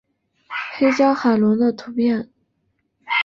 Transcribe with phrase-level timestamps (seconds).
[0.79, 2.27] 黑胶海龙的图片